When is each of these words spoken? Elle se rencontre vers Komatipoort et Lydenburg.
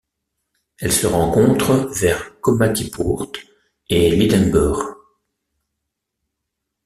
Elle 0.79 0.91
se 0.91 1.05
rencontre 1.05 1.91
vers 1.95 2.39
Komatipoort 2.41 3.31
et 3.87 4.09
Lydenburg. 4.09 4.95